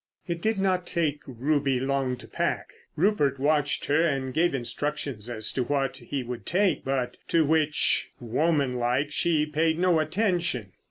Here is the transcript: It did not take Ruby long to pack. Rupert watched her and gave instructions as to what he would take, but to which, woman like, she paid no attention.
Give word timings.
It 0.27 0.41
did 0.41 0.57
not 0.57 0.87
take 0.87 1.19
Ruby 1.27 1.79
long 1.79 2.17
to 2.17 2.27
pack. 2.27 2.73
Rupert 2.95 3.39
watched 3.39 3.85
her 3.85 4.03
and 4.03 4.33
gave 4.33 4.55
instructions 4.55 5.29
as 5.29 5.51
to 5.51 5.61
what 5.63 5.97
he 5.97 6.23
would 6.23 6.47
take, 6.47 6.83
but 6.83 7.17
to 7.27 7.45
which, 7.45 8.09
woman 8.19 8.73
like, 8.77 9.11
she 9.11 9.45
paid 9.45 9.77
no 9.77 9.99
attention. 9.99 10.71